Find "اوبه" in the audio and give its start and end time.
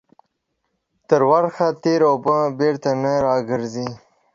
2.11-2.37